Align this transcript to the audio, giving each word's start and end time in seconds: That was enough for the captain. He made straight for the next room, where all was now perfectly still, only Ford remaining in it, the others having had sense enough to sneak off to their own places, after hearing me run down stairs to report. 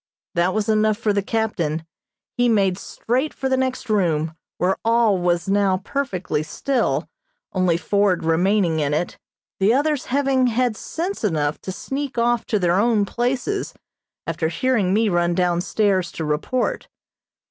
That 0.33 0.55
was 0.55 0.67
enough 0.67 0.97
for 0.97 1.13
the 1.13 1.21
captain. 1.21 1.85
He 2.35 2.49
made 2.49 2.79
straight 2.79 3.35
for 3.35 3.47
the 3.47 3.55
next 3.55 3.87
room, 3.87 4.33
where 4.57 4.77
all 4.83 5.19
was 5.19 5.47
now 5.47 5.77
perfectly 5.85 6.41
still, 6.41 7.07
only 7.53 7.77
Ford 7.77 8.23
remaining 8.25 8.79
in 8.79 8.95
it, 8.95 9.19
the 9.59 9.75
others 9.75 10.05
having 10.05 10.47
had 10.47 10.75
sense 10.75 11.23
enough 11.23 11.61
to 11.61 11.71
sneak 11.71 12.17
off 12.17 12.47
to 12.47 12.57
their 12.57 12.79
own 12.79 13.05
places, 13.05 13.75
after 14.25 14.47
hearing 14.47 14.91
me 14.91 15.07
run 15.07 15.35
down 15.35 15.61
stairs 15.61 16.11
to 16.13 16.25
report. 16.25 16.87